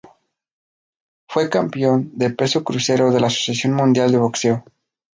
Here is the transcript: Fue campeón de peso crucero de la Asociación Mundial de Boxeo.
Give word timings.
Fue 1.27 1.47
campeón 1.51 2.13
de 2.17 2.31
peso 2.31 2.63
crucero 2.63 3.11
de 3.11 3.19
la 3.19 3.27
Asociación 3.27 3.73
Mundial 3.73 4.11
de 4.11 4.17
Boxeo. 4.17 4.65